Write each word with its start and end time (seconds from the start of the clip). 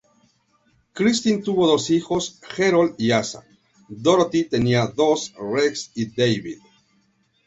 Christine 0.95 1.43
tuvo 1.43 1.67
dos 1.67 1.91
hijos, 1.91 2.39
Herold 2.57 2.95
y 2.97 3.11
Asa; 3.11 3.43
Dorothy 3.87 4.45
tenía 4.45 4.87
dos, 4.87 5.31
Rex 5.37 5.91
y 5.93 6.05
David. 6.07 6.57